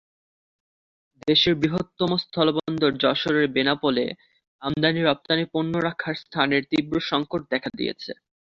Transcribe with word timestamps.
দেশের 1.27 1.53
বৃহত্তম 1.61 2.11
স্থলবন্দর 2.23 2.91
যশোরের 3.03 3.45
বেনাপোলে 3.55 4.05
আমদানি-রপ্তানি 4.61 5.43
পণ্য 5.53 5.73
রাখার 5.87 6.15
স্থানের 6.23 6.61
তীব্র 6.71 6.95
সংকট 7.09 7.41
দেখা 7.51 7.69
দিয়েছে। 7.77 8.11